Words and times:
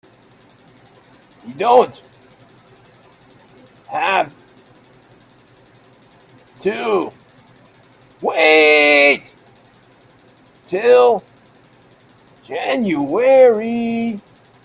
You 1.47 1.53
don't 1.53 2.01
have 3.87 4.33
to 6.61 7.13
wait 8.19 9.31
till 10.65 11.23
January. 12.47 14.19